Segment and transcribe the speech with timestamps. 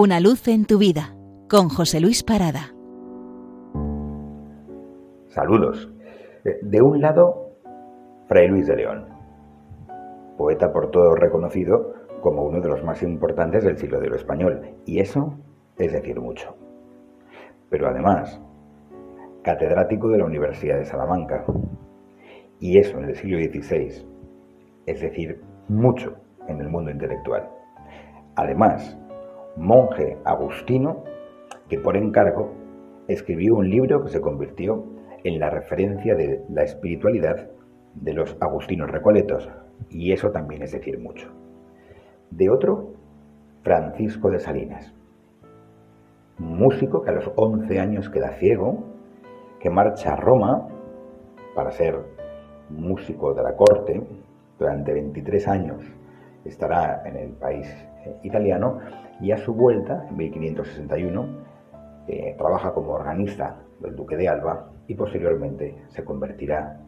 [0.00, 1.16] Una luz en tu vida
[1.50, 2.72] con José Luis Parada.
[5.26, 5.90] Saludos.
[6.62, 7.56] De un lado,
[8.28, 9.06] Fray Luis de León,
[10.36, 14.76] poeta por todos reconocido como uno de los más importantes del siglo de oro español,
[14.86, 15.34] y eso
[15.78, 16.54] es decir mucho.
[17.68, 18.40] Pero además,
[19.42, 21.44] catedrático de la Universidad de Salamanca,
[22.60, 24.06] y eso en el siglo XVI,
[24.86, 26.14] es decir, mucho
[26.46, 27.48] en el mundo intelectual.
[28.36, 28.96] Además,
[29.56, 31.04] monje agustino
[31.68, 32.52] que por encargo
[33.08, 34.84] escribió un libro que se convirtió
[35.24, 37.48] en la referencia de la espiritualidad
[37.94, 39.48] de los agustinos recoletos,
[39.90, 41.28] y eso también es decir mucho.
[42.30, 42.92] De otro,
[43.62, 44.92] Francisco de Salinas,
[46.38, 48.84] músico que a los 11 años queda ciego,
[49.58, 50.68] que marcha a Roma
[51.54, 51.98] para ser
[52.70, 54.02] músico de la corte,
[54.58, 55.97] durante 23 años
[56.48, 57.66] estará en el país
[58.04, 58.78] eh, italiano
[59.20, 61.26] y a su vuelta, en 1561,
[62.06, 66.80] eh, trabaja como organista del duque de Alba y posteriormente se convertirá,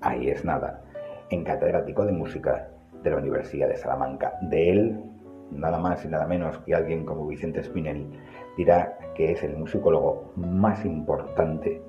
[0.00, 0.82] ahí es nada,
[1.30, 2.68] en catedrático de música
[3.02, 4.34] de la Universidad de Salamanca.
[4.42, 5.04] De él,
[5.50, 8.08] nada más y nada menos que alguien como Vicente Spinelli
[8.56, 11.82] dirá que es el musicólogo más importante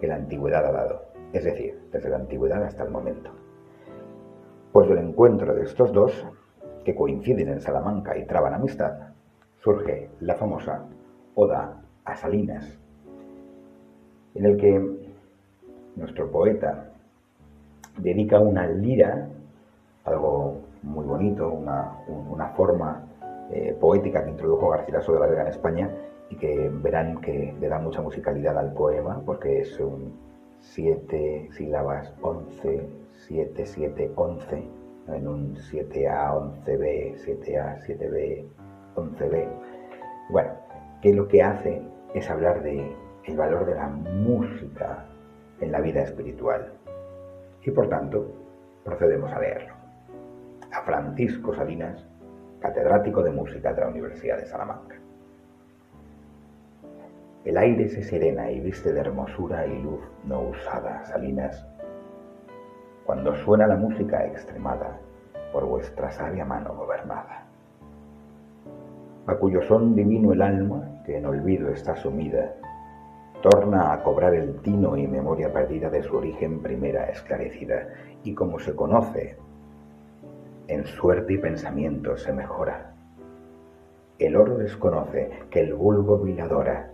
[0.00, 3.30] que la antigüedad ha dado, es decir, desde la antigüedad hasta el momento.
[4.72, 6.26] Pues del encuentro de estos dos,
[6.88, 9.10] que coinciden en Salamanca y traban amistad,
[9.60, 10.86] surge la famosa
[11.34, 12.78] Oda a Salinas,
[14.34, 15.12] en el que
[15.96, 16.88] nuestro poeta
[17.98, 19.28] dedica una lira,
[20.06, 23.02] algo muy bonito, una, forma
[23.52, 25.90] eh, poética que introdujo Garcilaso de la Vega en España
[26.30, 30.14] y que verán que le da mucha musicalidad al poema porque es un
[30.58, 32.88] siete sílabas, once,
[33.26, 34.64] siete, siete, once,
[35.14, 38.46] en un 7A, 11B, 7A, 7B,
[38.94, 39.48] 11B.
[40.30, 40.50] Bueno,
[41.02, 41.82] que lo que hace
[42.14, 45.04] es hablar de el valor de la música
[45.60, 46.72] en la vida espiritual.
[47.64, 48.32] Y por tanto,
[48.84, 49.74] procedemos a leerlo.
[50.72, 52.06] A Francisco Salinas,
[52.60, 54.96] catedrático de música de la Universidad de Salamanca.
[57.44, 61.66] El aire se serena y viste de hermosura y luz no usada, Salinas,
[63.08, 64.98] cuando suena la música extremada
[65.50, 67.46] por vuestra sabia mano gobernada,
[69.26, 72.52] a cuyo son divino el alma, que en olvido está sumida,
[73.40, 77.88] torna a cobrar el tino y memoria perdida de su origen primera esclarecida,
[78.24, 79.36] y como se conoce,
[80.66, 82.92] en suerte y pensamiento se mejora.
[84.18, 86.90] El oro desconoce que el vulgo viladora,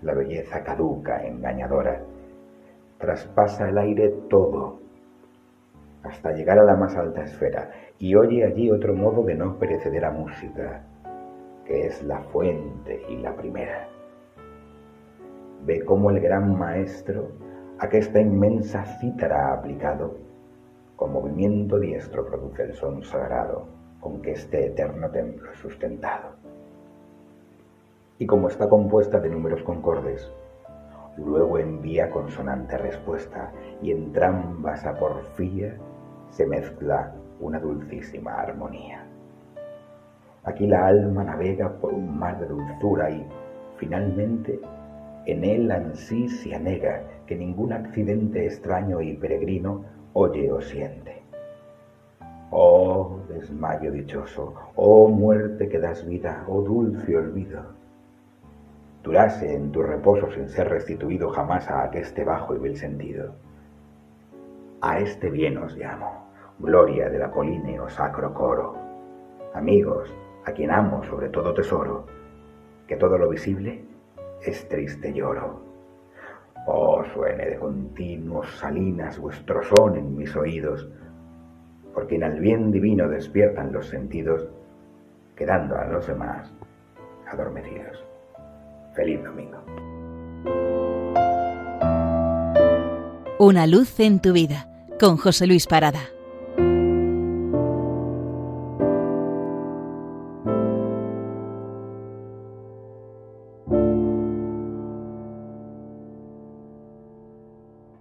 [0.00, 2.02] la belleza caduca, engañadora,
[2.98, 4.84] traspasa el aire todo,
[6.04, 10.10] hasta llegar a la más alta esfera, y oye allí otro modo de no perecedera
[10.10, 10.82] música,
[11.64, 13.88] que es la fuente y la primera.
[15.64, 17.28] Ve cómo el gran maestro
[17.78, 20.16] a que esta inmensa cítara ha aplicado,
[20.96, 23.66] con movimiento diestro produce el son sagrado
[24.00, 26.44] con que este eterno templo es sustentado
[28.18, 30.30] y como está compuesta de números concordes,
[31.16, 35.76] luego envía consonante respuesta y en a porfía
[36.34, 39.06] se mezcla una dulcísima armonía.
[40.42, 43.24] Aquí la alma navega por un mar de dulzura y,
[43.76, 44.60] finalmente,
[45.26, 51.22] en él ansí se anega que ningún accidente extraño y peregrino oye o siente.
[52.50, 57.62] Oh desmayo dichoso, oh muerte que das vida, oh dulce olvido,
[59.02, 63.43] durase en tu reposo sin ser restituido jamás a aqueste bajo y vil sentido.
[64.86, 66.28] A este bien os llamo,
[66.58, 68.76] gloria del apolíneo sacro coro,
[69.54, 70.14] amigos,
[70.44, 72.04] a quien amo sobre todo tesoro,
[72.86, 73.82] que todo lo visible
[74.42, 75.62] es triste lloro.
[76.66, 80.86] Oh, suene de continuos salinas vuestro son en mis oídos,
[81.94, 84.46] porque en el bien divino despiertan los sentidos,
[85.34, 86.52] quedando a los demás
[87.32, 88.04] adormecidos.
[88.92, 89.64] Feliz domingo.
[93.38, 94.68] Una luz en tu vida
[94.98, 96.10] con José Luis Parada.